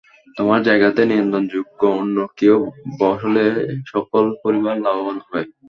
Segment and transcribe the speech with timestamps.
[0.37, 2.57] তোমার জায়গাতে নিয়ন্ত্রণ যোগ্য অন্য কেউ
[2.99, 3.45] বসালে
[3.85, 5.41] সকল পরিবার, লাভবান হবে।